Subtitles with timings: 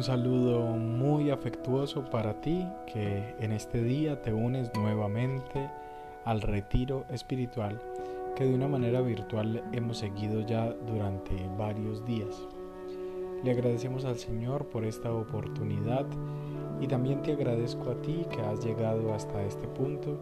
[0.00, 5.68] Un saludo muy afectuoso para ti que en este día te unes nuevamente
[6.24, 7.78] al retiro espiritual
[8.34, 12.34] que de una manera virtual hemos seguido ya durante varios días.
[13.44, 16.06] Le agradecemos al Señor por esta oportunidad
[16.80, 20.18] y también te agradezco a ti que has llegado hasta este punto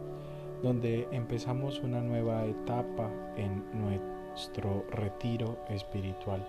[0.60, 6.44] donde empezamos una nueva etapa en nuestro retiro espiritual.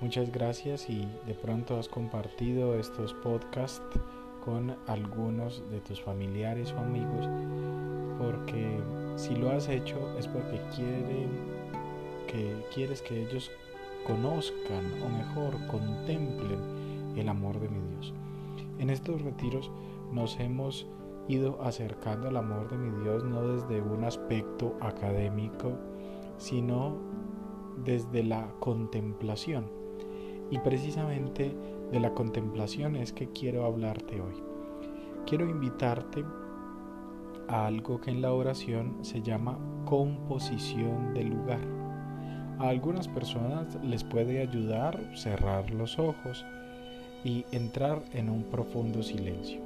[0.00, 4.00] Muchas gracias y de pronto has compartido estos podcasts
[4.42, 7.28] con algunos de tus familiares o amigos
[8.18, 8.80] porque
[9.16, 11.28] si lo has hecho es porque quieren
[12.26, 13.50] que quieres que ellos
[14.06, 18.14] conozcan o mejor contemplen el amor de mi Dios.
[18.78, 19.70] En estos retiros
[20.10, 20.86] nos hemos
[21.28, 25.72] ido acercando al amor de mi Dios no desde un aspecto académico,
[26.38, 26.96] sino
[27.84, 29.79] desde la contemplación
[30.50, 31.54] y precisamente
[31.90, 34.42] de la contemplación es que quiero hablarte hoy.
[35.26, 36.24] Quiero invitarte
[37.48, 41.60] a algo que en la oración se llama composición del lugar.
[42.58, 46.44] A algunas personas les puede ayudar cerrar los ojos
[47.24, 49.60] y entrar en un profundo silencio.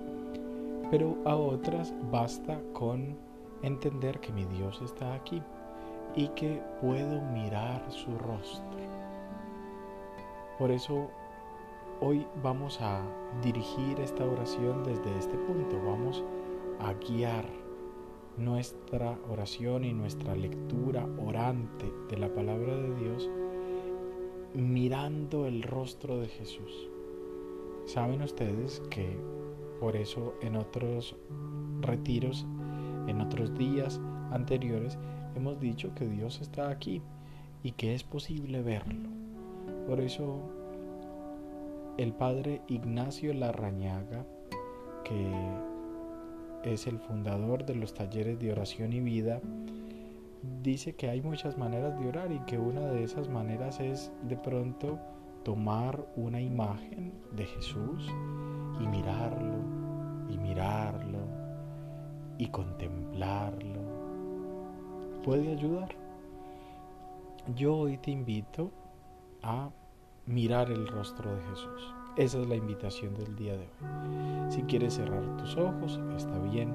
[0.90, 3.16] Pero a otras basta con
[3.62, 5.42] entender que mi Dios está aquí
[6.14, 8.83] y que puedo mirar su rostro.
[10.58, 11.10] Por eso
[12.00, 13.02] hoy vamos a
[13.42, 15.76] dirigir esta oración desde este punto.
[15.84, 16.22] Vamos
[16.78, 17.44] a guiar
[18.36, 23.30] nuestra oración y nuestra lectura orante de la palabra de Dios
[24.54, 26.88] mirando el rostro de Jesús.
[27.86, 29.18] Saben ustedes que
[29.80, 31.16] por eso en otros
[31.80, 32.46] retiros,
[33.08, 34.98] en otros días anteriores,
[35.34, 37.02] hemos dicho que Dios está aquí
[37.64, 39.23] y que es posible verlo.
[39.86, 40.40] Por eso
[41.98, 44.24] el padre Ignacio Larrañaga,
[45.04, 45.30] que
[46.64, 49.40] es el fundador de los talleres de oración y vida,
[50.62, 54.36] dice que hay muchas maneras de orar y que una de esas maneras es de
[54.36, 54.98] pronto
[55.42, 58.10] tomar una imagen de Jesús
[58.80, 59.58] y mirarlo
[60.30, 61.18] y mirarlo
[62.38, 63.80] y contemplarlo.
[65.22, 65.94] Puede ayudar.
[67.54, 68.72] Yo hoy te invito
[69.44, 69.70] a
[70.26, 71.94] mirar el rostro de Jesús.
[72.16, 74.50] Esa es la invitación del día de hoy.
[74.50, 76.72] Si quieres cerrar tus ojos, está bien.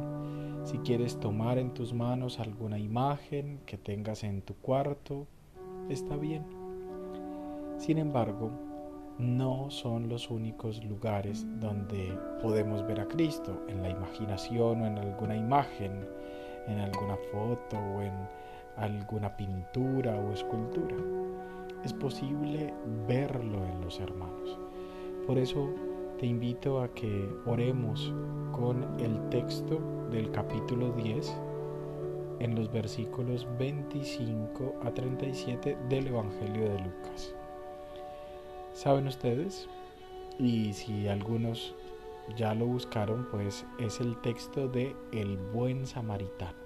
[0.63, 5.25] Si quieres tomar en tus manos alguna imagen que tengas en tu cuarto,
[5.89, 6.45] está bien.
[7.77, 8.51] Sin embargo,
[9.17, 14.97] no son los únicos lugares donde podemos ver a Cristo, en la imaginación o en
[14.97, 16.07] alguna imagen,
[16.67, 18.13] en alguna foto o en
[18.77, 20.95] alguna pintura o escultura
[21.83, 22.73] es posible
[23.07, 24.57] verlo en los hermanos.
[25.25, 25.69] Por eso
[26.19, 28.13] te invito a que oremos
[28.51, 29.79] con el texto
[30.11, 31.35] del capítulo 10
[32.39, 37.33] en los versículos 25 a 37 del Evangelio de Lucas.
[38.73, 39.67] ¿Saben ustedes?
[40.37, 41.75] Y si algunos
[42.37, 46.57] ya lo buscaron, pues es el texto de El buen samaritano.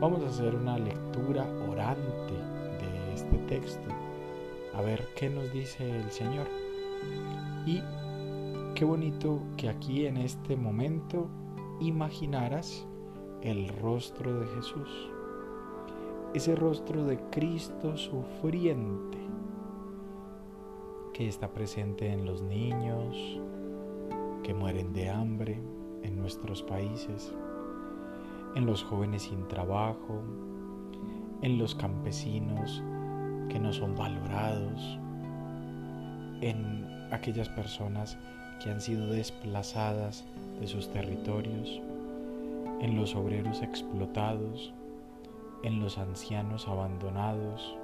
[0.00, 2.34] Vamos a hacer una lectura orante
[3.26, 3.88] este texto,
[4.74, 6.46] a ver qué nos dice el Señor.
[7.66, 7.82] Y
[8.74, 11.26] qué bonito que aquí en este momento
[11.80, 12.86] imaginaras
[13.42, 15.10] el rostro de Jesús,
[16.34, 19.18] ese rostro de Cristo sufriente
[21.12, 23.40] que está presente en los niños
[24.42, 25.60] que mueren de hambre
[26.02, 27.34] en nuestros países,
[28.54, 30.22] en los jóvenes sin trabajo,
[31.42, 32.82] en los campesinos
[33.48, 34.98] que no son valorados,
[36.40, 38.18] en aquellas personas
[38.62, 40.24] que han sido desplazadas
[40.60, 41.80] de sus territorios,
[42.80, 44.72] en los obreros explotados,
[45.62, 47.76] en los ancianos abandonados,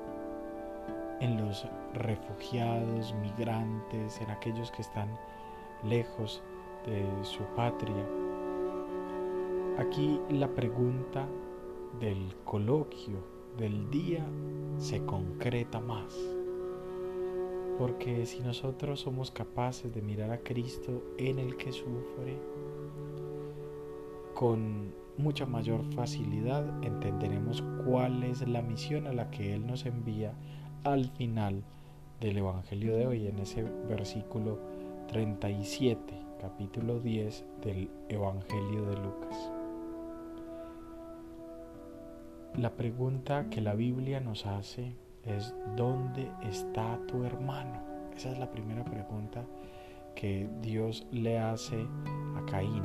[1.20, 5.08] en los refugiados, migrantes, en aquellos que están
[5.84, 6.42] lejos
[6.86, 8.04] de su patria.
[9.78, 11.26] Aquí la pregunta
[12.00, 14.24] del coloquio del día
[14.78, 16.16] se concreta más.
[17.78, 22.38] Porque si nosotros somos capaces de mirar a Cristo en el que sufre,
[24.34, 30.34] con mucha mayor facilidad entenderemos cuál es la misión a la que Él nos envía
[30.84, 31.62] al final
[32.20, 34.58] del Evangelio de hoy, en ese versículo
[35.08, 39.61] 37, capítulo 10 del Evangelio de Lucas.
[42.56, 44.94] La pregunta que la Biblia nos hace
[45.24, 47.80] es ¿dónde está tu hermano?
[48.14, 49.42] Esa es la primera pregunta
[50.14, 51.86] que Dios le hace
[52.36, 52.82] a Caín.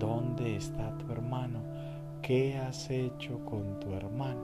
[0.00, 1.60] ¿Dónde está tu hermano?
[2.20, 4.42] ¿Qué has hecho con tu hermano?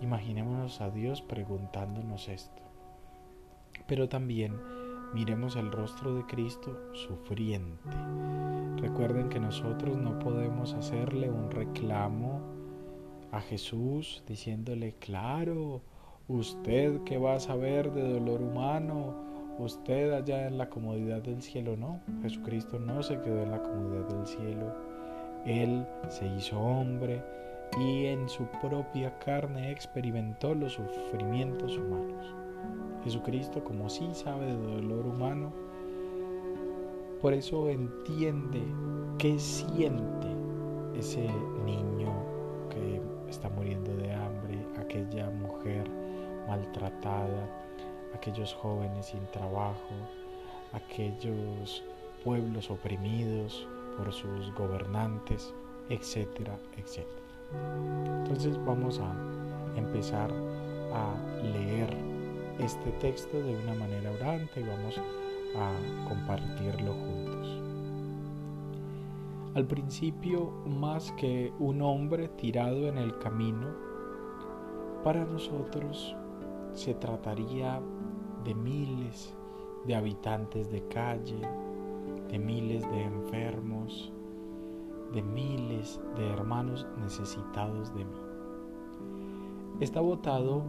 [0.00, 2.62] Imaginémonos a Dios preguntándonos esto.
[3.86, 4.56] Pero también
[5.14, 7.96] miremos el rostro de Cristo sufriente.
[8.76, 12.40] Recuerden que nosotros no podemos hacerle un reclamo
[13.32, 15.82] a Jesús diciéndole, claro,
[16.28, 19.14] usted que va a saber de dolor humano,
[19.58, 22.00] usted allá en la comodidad del cielo, no.
[22.22, 24.74] Jesucristo no se quedó en la comodidad del cielo.
[25.44, 27.22] Él se hizo hombre
[27.78, 32.34] y en su propia carne experimentó los sufrimientos humanos.
[33.04, 35.52] Jesucristo, como sí sabe de dolor humano,
[37.20, 38.62] por eso entiende
[39.18, 40.28] qué siente
[40.94, 41.28] ese
[41.64, 42.12] niño
[42.70, 45.88] que está muriendo de hambre, aquella mujer
[46.46, 47.48] maltratada,
[48.14, 49.94] aquellos jóvenes sin trabajo,
[50.72, 51.82] aquellos
[52.24, 53.66] pueblos oprimidos
[53.96, 55.52] por sus gobernantes,
[55.88, 57.22] etcétera, etcétera.
[58.18, 59.12] Entonces vamos a
[59.76, 60.30] empezar
[60.92, 61.96] a leer
[62.58, 64.98] este texto de una manera orante y vamos
[65.56, 67.62] a compartirlo juntos.
[69.54, 73.66] Al principio, más que un hombre tirado en el camino,
[75.02, 76.14] para nosotros
[76.74, 77.80] se trataría
[78.44, 79.34] de miles
[79.86, 81.40] de habitantes de calle,
[82.30, 84.12] de miles de enfermos,
[85.12, 88.20] de miles de hermanos necesitados de mí.
[89.80, 90.62] Está botado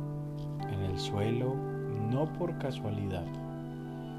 [0.71, 1.68] en el suelo
[2.11, 3.25] no por casualidad,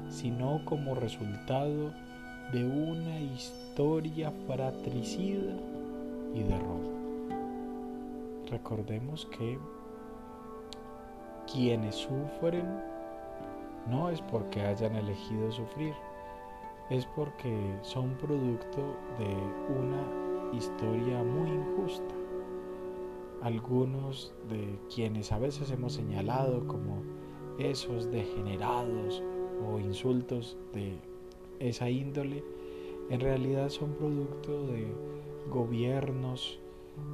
[0.09, 1.91] sino como resultado
[2.51, 5.53] de una historia fratricida
[6.33, 6.91] y de robo.
[8.49, 9.57] Recordemos que
[11.51, 12.65] quienes sufren
[13.89, 15.93] no es porque hayan elegido sufrir,
[16.89, 18.81] es porque son producto
[19.17, 19.33] de
[19.79, 22.15] una historia muy injusta.
[23.41, 27.01] Algunos de quienes a veces hemos señalado como
[27.69, 29.21] esos degenerados
[29.67, 30.97] o insultos de
[31.59, 32.43] esa índole,
[33.09, 34.87] en realidad son producto de
[35.49, 36.59] gobiernos,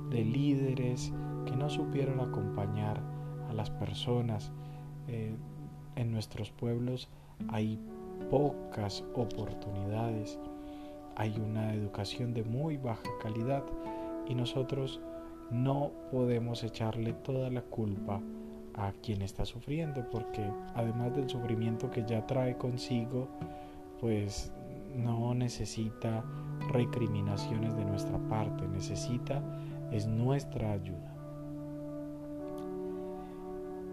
[0.10, 1.12] de líderes
[1.46, 3.02] que no supieron acompañar
[3.50, 4.52] a las personas.
[5.08, 5.36] Eh,
[5.96, 7.10] en nuestros pueblos
[7.50, 7.80] hay
[8.30, 10.40] pocas oportunidades,
[11.16, 13.64] hay una educación de muy baja calidad
[14.28, 15.02] y nosotros
[15.50, 18.22] no podemos echarle toda la culpa
[18.78, 23.28] a quien está sufriendo porque además del sufrimiento que ya trae consigo,
[24.00, 24.52] pues
[24.96, 26.24] no necesita
[26.72, 29.42] recriminaciones de nuestra parte, necesita
[29.92, 31.14] es nuestra ayuda.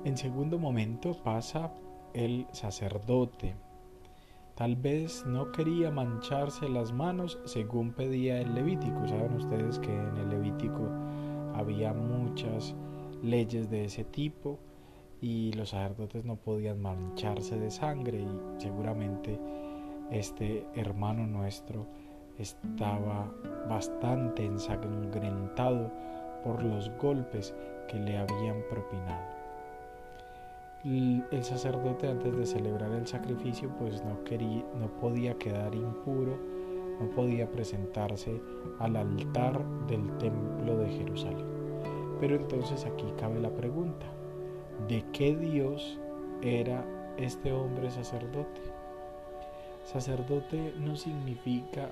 [0.05, 1.73] En segundo momento pasa
[2.13, 3.55] el sacerdote.
[4.55, 9.09] Tal vez no quería mancharse las manos según pedía el Levítico.
[9.09, 10.89] Saben ustedes que en el Levítico
[11.55, 12.75] había muchas
[13.23, 14.59] leyes de ese tipo
[15.21, 19.39] y los sacerdotes no podían mancharse de sangre y seguramente
[20.11, 21.87] este hermano nuestro
[22.39, 23.33] estaba
[23.69, 25.91] bastante ensangrentado
[26.43, 27.55] por los golpes
[27.89, 29.35] que le habían propinado.
[30.85, 36.37] El sacerdote antes de celebrar el sacrificio pues no quería no podía quedar impuro
[37.01, 38.41] no podía presentarse
[38.79, 41.47] al altar del templo de Jerusalén.
[42.21, 44.06] Pero entonces aquí cabe la pregunta
[44.89, 45.99] de qué Dios
[46.43, 46.85] era
[47.17, 48.75] este hombre sacerdote
[49.85, 51.89] sacerdote no significa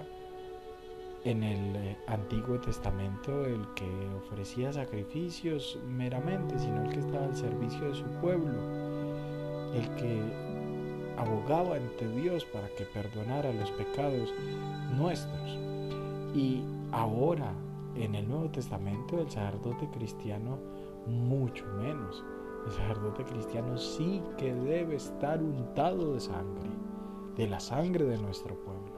[1.25, 7.37] en el eh, Antiguo Testamento el que ofrecía sacrificios meramente, sino el que estaba al
[7.37, 8.53] servicio de su pueblo,
[9.75, 10.21] el que
[11.17, 14.35] abogaba ante Dios para que perdonara los pecados
[14.97, 15.59] nuestros.
[16.35, 17.53] Y ahora,
[17.95, 20.59] en el Nuevo Testamento, el sacerdote cristiano,
[21.07, 22.25] mucho menos.
[22.66, 26.71] El sacerdote cristiano sí que debe estar untado de sangre,
[27.37, 28.92] de la sangre de nuestro pueblo.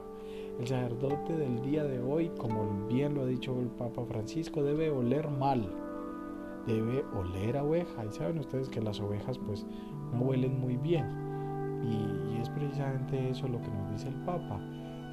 [0.59, 4.89] El sacerdote del día de hoy, como bien lo ha dicho el Papa Francisco, debe
[4.89, 5.69] oler mal,
[6.65, 8.05] debe oler a oveja.
[8.05, 9.65] Y saben ustedes que las ovejas pues
[10.13, 11.05] no huelen muy bien.
[11.83, 14.59] Y, es precisamente eso lo que nos dice el Papa,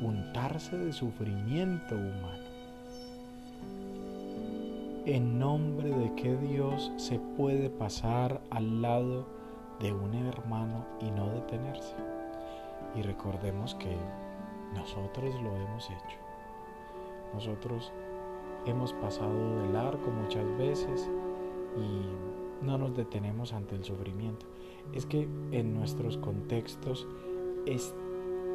[0.02, 2.41] untarse de sufrimiento humano.
[5.04, 9.26] En nombre de qué Dios se puede pasar al lado
[9.80, 11.96] de un hermano y no detenerse.
[12.94, 13.96] Y recordemos que
[14.76, 16.18] nosotros lo hemos hecho.
[17.34, 17.92] Nosotros
[18.64, 21.10] hemos pasado del arco muchas veces
[21.76, 24.46] y no nos detenemos ante el sufrimiento.
[24.92, 27.08] Es que en nuestros contextos
[27.66, 27.92] es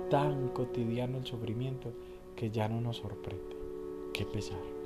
[0.10, 1.92] tan cotidiano el sufrimiento
[2.38, 3.58] que ya no nos sorprende.
[4.14, 4.77] Qué pesar.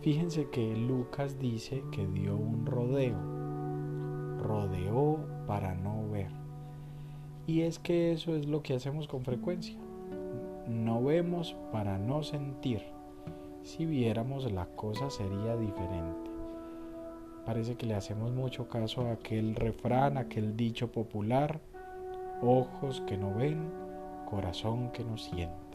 [0.00, 3.18] Fíjense que Lucas dice que dio un rodeo.
[4.38, 6.30] Rodeó para no ver.
[7.46, 9.76] Y es que eso es lo que hacemos con frecuencia.
[10.68, 12.82] No vemos para no sentir.
[13.62, 16.30] Si viéramos la cosa sería diferente.
[17.44, 21.60] Parece que le hacemos mucho caso a aquel refrán, aquel dicho popular,
[22.40, 23.68] ojos que no ven,
[24.26, 25.67] corazón que no siente.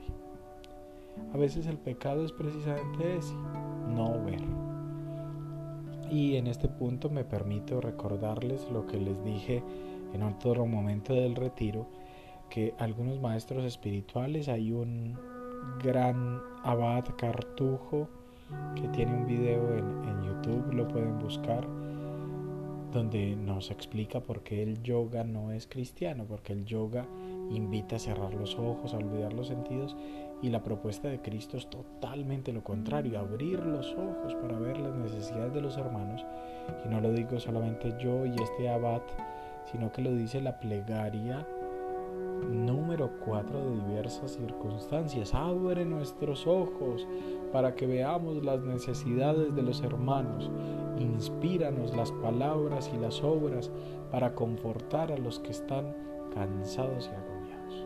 [1.34, 3.34] A veces el pecado es precisamente ese,
[3.88, 4.42] no ver.
[6.12, 9.64] Y en este punto me permito recordarles lo que les dije
[10.14, 11.88] en otro momento del retiro,
[12.50, 15.18] que algunos maestros espirituales, hay un
[15.84, 18.08] gran abad cartujo
[18.76, 21.68] que tiene un video en, en YouTube, lo pueden buscar,
[22.92, 27.08] donde nos explica por qué el yoga no es cristiano, porque el yoga
[27.50, 29.96] invita a cerrar los ojos, a olvidar los sentidos
[30.44, 34.94] y la propuesta de Cristo es totalmente lo contrario, abrir los ojos para ver las
[34.94, 36.26] necesidades de los hermanos.
[36.86, 39.02] Y no lo digo solamente yo y este abad,
[39.72, 41.48] sino que lo dice la plegaria
[42.52, 45.34] número 4 de diversas circunstancias.
[45.34, 47.08] Abre nuestros ojos
[47.54, 50.52] para que veamos las necesidades de los hermanos.
[51.00, 53.72] Inspíranos las palabras y las obras
[54.12, 55.96] para confortar a los que están
[56.34, 57.86] cansados y agobiados.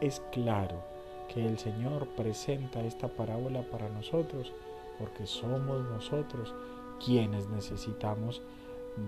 [0.00, 0.99] Es claro
[1.32, 4.52] que el Señor presenta esta parábola para nosotros,
[4.98, 6.54] porque somos nosotros
[7.04, 8.42] quienes necesitamos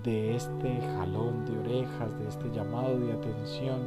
[0.04, 3.80] de este jalón de orejas, de este llamado de atención,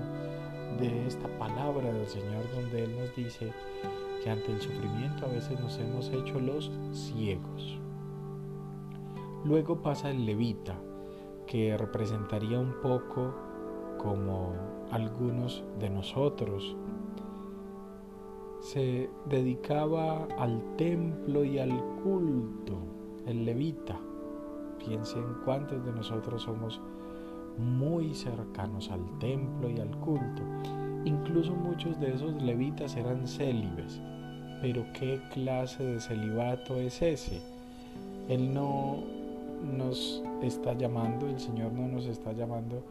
[0.80, 3.54] de esta palabra del Señor donde Él nos dice
[4.22, 7.80] que ante el sufrimiento a veces nos hemos hecho los ciegos.
[9.46, 10.76] Luego pasa el levita,
[11.48, 13.34] que representaría un poco
[13.98, 14.54] como
[14.92, 16.76] algunos de nosotros
[18.66, 21.70] se dedicaba al templo y al
[22.04, 22.80] culto,
[23.28, 24.00] el levita.
[24.84, 26.82] Piensen cuántos de nosotros somos
[27.60, 30.42] muy cercanos al templo y al culto.
[31.06, 34.02] Incluso muchos de esos levitas eran célibes.
[34.62, 37.40] Pero ¿qué clase de celibato es ese?
[38.28, 39.04] Él no
[39.78, 42.82] nos está llamando, el Señor no nos está llamando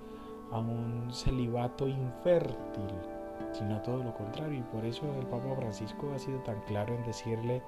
[0.52, 3.13] a un celibato infértil
[3.52, 4.58] sino todo lo contrario.
[4.58, 7.62] Y por eso el Papa Francisco ha sido tan claro en decirle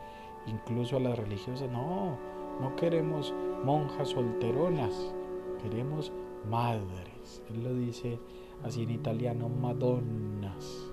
[0.47, 2.17] incluso a las religiosas, no,
[2.61, 5.15] no queremos monjas solteronas,
[5.63, 6.13] queremos
[6.49, 7.43] madres.
[7.51, 8.19] Él lo dice
[8.63, 10.93] así en italiano, madonnas.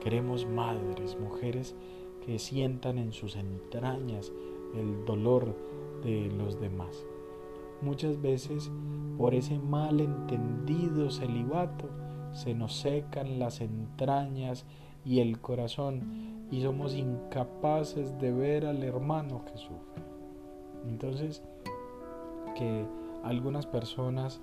[0.00, 1.74] Queremos madres, mujeres
[2.24, 4.32] que sientan en sus entrañas
[4.74, 5.56] el dolor
[6.02, 7.04] de los demás.
[7.80, 8.70] Muchas veces
[9.16, 11.88] por ese malentendido celibato,
[12.32, 14.64] se nos secan las entrañas
[15.04, 20.02] y el corazón y somos incapaces de ver al hermano que sufre.
[20.86, 21.42] Entonces,
[22.56, 22.86] que
[23.22, 24.40] algunas personas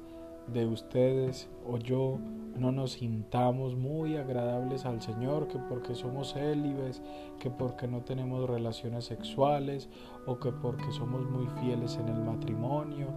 [0.48, 2.20] de ustedes o yo
[2.56, 7.02] no nos sintamos muy agradables al Señor, que porque somos célibes,
[7.40, 9.90] que porque no tenemos relaciones sexuales
[10.26, 13.08] o que porque somos muy fieles en el matrimonio.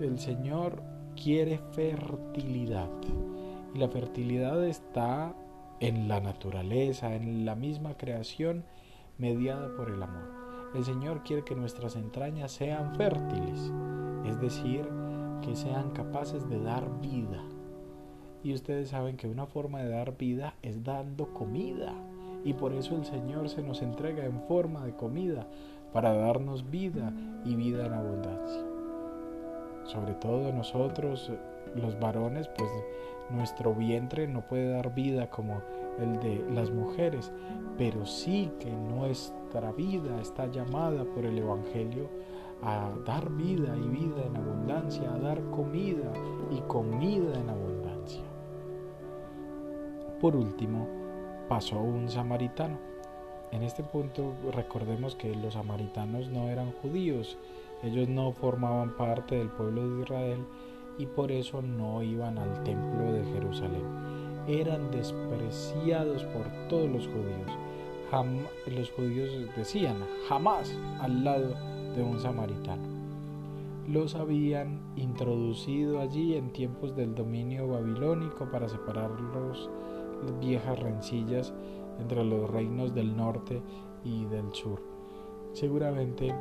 [0.00, 0.82] El Señor
[1.14, 2.90] quiere fertilidad.
[3.74, 5.34] Y la fertilidad está
[5.80, 8.64] en la naturaleza, en la misma creación
[9.18, 10.44] mediada por el amor.
[10.74, 13.72] El Señor quiere que nuestras entrañas sean fértiles,
[14.24, 14.88] es decir,
[15.42, 17.42] que sean capaces de dar vida.
[18.42, 21.92] Y ustedes saben que una forma de dar vida es dando comida.
[22.44, 25.46] Y por eso el Señor se nos entrega en forma de comida
[25.92, 27.12] para darnos vida
[27.44, 28.62] y vida en abundancia.
[29.84, 31.30] Sobre todo nosotros,
[31.74, 32.70] los varones, pues
[33.30, 35.60] nuestro vientre no puede dar vida como
[35.98, 37.32] el de las mujeres,
[37.78, 42.08] pero sí que nuestra vida está llamada por el Evangelio
[42.62, 46.12] a dar vida y vida en abundancia, a dar comida
[46.50, 48.22] y comida en abundancia.
[50.20, 50.88] Por último,
[51.48, 52.78] pasó un samaritano.
[53.52, 57.36] En este punto recordemos que los samaritanos no eran judíos,
[57.82, 60.46] ellos no formaban parte del pueblo de Israel,
[60.98, 63.84] y por eso no iban al templo de Jerusalén.
[64.46, 67.58] Eran despreciados por todos los judíos.
[68.66, 69.96] los judíos decían
[70.28, 71.54] jamás al lado
[71.96, 72.82] de un samaritano.
[73.88, 79.68] Los habían introducido allí en tiempos del dominio babilónico para separar las
[80.40, 81.52] viejas rencillas
[82.00, 83.60] entre los reinos del norte
[84.04, 84.80] y del sur.
[85.52, 86.34] Seguramente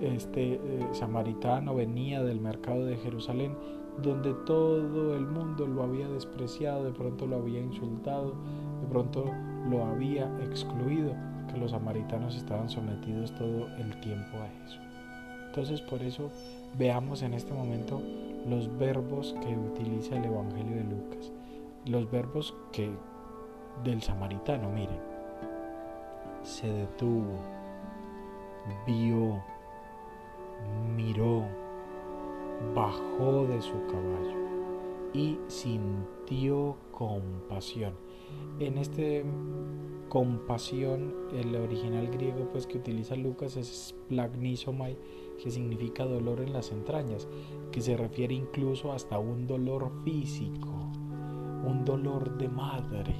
[0.00, 3.56] este eh, samaritano venía del mercado de Jerusalén
[4.02, 8.34] donde todo el mundo lo había despreciado, de pronto lo había insultado,
[8.82, 9.24] de pronto
[9.70, 11.14] lo había excluido,
[11.50, 14.80] que los samaritanos estaban sometidos todo el tiempo a eso.
[15.46, 16.30] Entonces por eso
[16.76, 18.02] veamos en este momento
[18.46, 21.32] los verbos que utiliza el Evangelio de Lucas,
[21.86, 22.90] los verbos que
[23.84, 25.00] del samaritano, miren,
[26.42, 27.38] se detuvo,
[28.86, 29.42] vio,
[30.94, 31.44] miró,
[32.74, 34.36] bajó de su caballo
[35.12, 37.94] y sintió compasión.
[38.58, 39.24] En este
[40.08, 44.96] compasión, el original griego pues que utiliza Lucas es splagnisomai,
[45.42, 47.28] que significa dolor en las entrañas,
[47.72, 50.68] que se refiere incluso hasta un dolor físico,
[51.66, 53.14] un dolor de madre.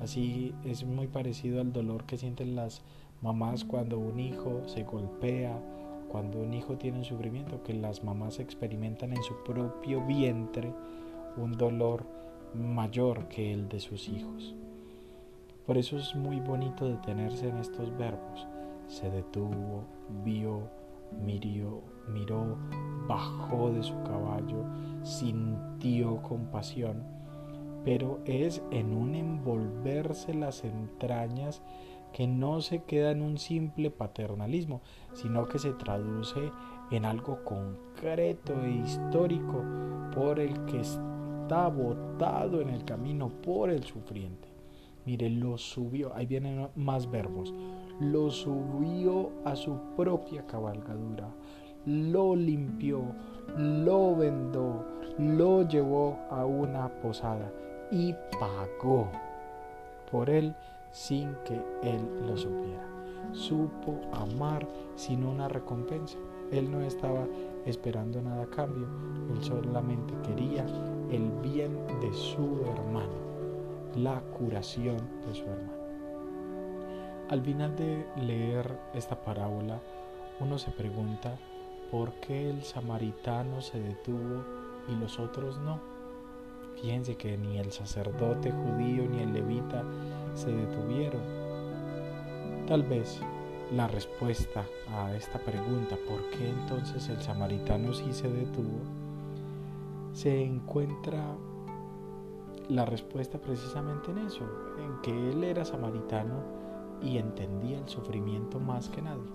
[0.00, 2.82] Así es muy parecido al dolor que sienten las
[3.22, 5.60] mamás cuando un hijo se golpea,
[6.08, 10.72] cuando un hijo tiene un sufrimiento, que las mamás experimentan en su propio vientre
[11.36, 12.04] un dolor
[12.54, 14.54] mayor que el de sus hijos.
[15.66, 18.46] Por eso es muy bonito detenerse en estos verbos.
[18.86, 19.84] Se detuvo,
[20.24, 20.62] vio,
[21.24, 22.56] miró, miró,
[23.06, 24.64] bajó de su caballo,
[25.02, 27.04] sintió compasión,
[27.84, 31.62] pero es en un envolverse las entrañas
[32.12, 34.80] que no se queda en un simple paternalismo,
[35.12, 36.50] sino que se traduce
[36.90, 39.62] en algo concreto e histórico
[40.14, 44.48] por el que está botado en el camino por el sufriente.
[45.04, 47.54] Mire, lo subió, ahí vienen más verbos,
[48.00, 51.28] lo subió a su propia cabalgadura,
[51.86, 53.02] lo limpió,
[53.56, 54.84] lo vendó,
[55.18, 57.50] lo llevó a una posada
[57.90, 59.10] y pagó
[60.10, 60.54] por él
[60.92, 62.86] sin que él lo supiera.
[63.32, 64.66] Supo amar
[64.96, 66.18] sin una recompensa.
[66.50, 67.26] Él no estaba
[67.66, 68.86] esperando nada a cambio,
[69.30, 70.64] él solamente quería
[71.10, 73.28] el bien de su hermano
[73.94, 74.96] la curación
[75.26, 75.78] de su hermano.
[77.30, 79.80] Al final de leer esta parábola,
[80.40, 81.36] uno se pregunta
[81.90, 84.44] por qué el samaritano se detuvo
[84.88, 85.80] y los otros no.
[86.76, 89.82] Fíjense que ni el sacerdote judío ni el levita
[90.38, 91.22] se detuvieron.
[92.66, 93.20] Tal vez
[93.74, 98.80] la respuesta a esta pregunta, ¿por qué entonces el samaritano sí se detuvo?
[100.18, 101.36] se encuentra
[102.68, 104.44] la respuesta precisamente en eso,
[104.84, 106.42] en que él era samaritano
[107.00, 109.30] y entendía el sufrimiento más que nadie.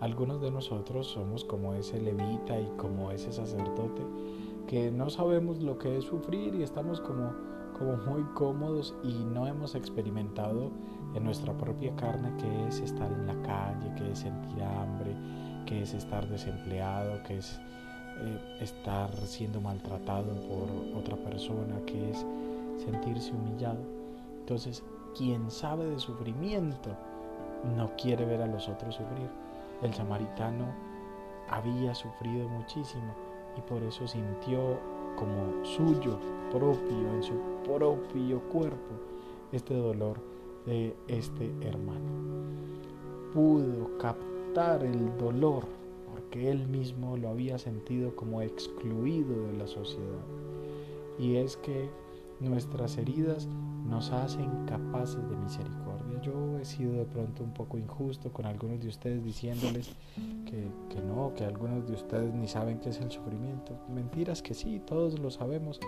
[0.00, 4.02] Algunos de nosotros somos como ese levita y como ese sacerdote
[4.66, 7.32] que no sabemos lo que es sufrir y estamos como,
[7.78, 10.70] como muy cómodos y no hemos experimentado
[11.14, 15.14] en nuestra propia carne que es estar en la calle, que es sentir hambre,
[15.66, 17.60] que es estar desempleado, que es
[18.20, 22.24] eh, estar siendo maltratado por otra persona, que es
[22.84, 23.80] sentirse humillado.
[24.40, 24.82] Entonces,
[25.16, 26.90] quien sabe de sufrimiento
[27.76, 29.30] no quiere ver a los otros sufrir.
[29.82, 30.66] El samaritano
[31.48, 33.14] había sufrido muchísimo
[33.56, 34.78] y por eso sintió
[35.16, 36.18] como suyo
[36.50, 38.94] propio, en su propio cuerpo,
[39.52, 40.18] este dolor
[40.66, 42.10] de este hermano.
[43.32, 45.64] Pudo captar el dolor
[46.12, 50.24] porque él mismo lo había sentido como excluido de la sociedad.
[51.18, 51.88] Y es que
[52.40, 53.48] Nuestras heridas
[53.88, 56.20] nos hacen capaces de misericordia.
[56.20, 59.94] Yo he sido de pronto un poco injusto con algunos de ustedes diciéndoles
[60.44, 60.68] que,
[61.34, 63.76] que algunos de ustedes ni saben qué es el sufrimiento.
[63.88, 65.80] Mentiras que sí, todos lo sabemos,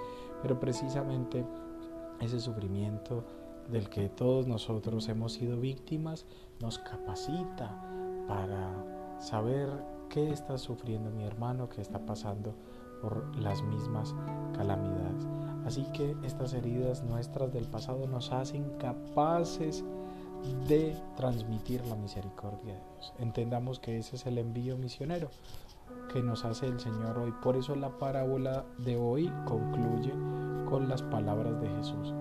[0.43, 1.45] pero precisamente
[2.21, 3.25] ese sufrimiento
[3.71, 6.27] del que todos nosotros hemos sido víctimas
[6.61, 7.83] nos capacita
[8.29, 9.69] para saber
[10.09, 12.55] qué está sufriendo mi hermano, qué está pasando
[13.01, 14.15] por las mismas
[14.55, 15.27] calamidades.
[15.65, 19.85] Así que estas heridas nuestras del pasado nos hacen capaces
[20.69, 23.15] de transmitir la misericordia de Dios.
[23.19, 25.31] Entendamos que ese es el envío misionero
[26.13, 27.33] que nos hace el Señor hoy.
[27.43, 30.13] Por eso la parábola de hoy concluye
[30.69, 32.15] con las palabras de Jesús.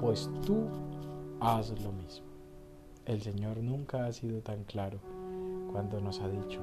[0.00, 0.68] Pues tú
[1.40, 2.26] haz lo mismo.
[3.04, 4.98] El Señor nunca ha sido tan claro
[5.70, 6.60] cuando nos ha dicho,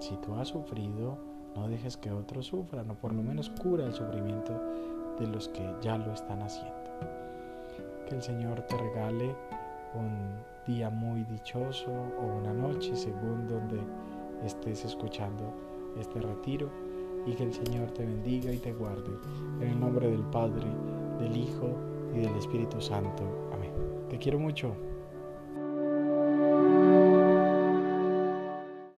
[0.00, 1.18] si tú has sufrido,
[1.54, 4.52] no dejes que otros sufran o por lo menos cura el sufrimiento
[5.18, 6.72] de los que ya lo están haciendo.
[8.08, 9.34] Que el Señor te regale
[9.96, 13.80] un día muy dichoso o una noche según donde
[14.44, 15.52] estés escuchando
[15.98, 16.70] este retiro
[17.26, 19.10] y que el Señor te bendiga y te guarde.
[19.60, 20.66] En el nombre del Padre,
[21.18, 21.76] del Hijo
[22.14, 23.50] y del Espíritu Santo.
[23.52, 23.72] Amén.
[24.08, 24.74] Te quiero mucho.